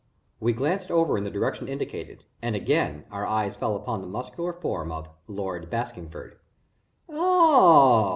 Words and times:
We 0.39 0.51
glanced 0.51 0.89
over 0.89 1.15
in 1.15 1.25
the 1.25 1.29
direction 1.29 1.67
indicated, 1.67 2.23
and 2.41 2.55
again 2.55 3.05
our 3.11 3.23
eyes 3.27 3.55
fell 3.55 3.75
upon 3.75 4.01
the 4.01 4.07
muscular 4.07 4.51
form 4.51 4.91
of 4.91 5.09
"Lord 5.27 5.69
Baskingford." 5.69 6.39
"Oh!" 7.07 8.09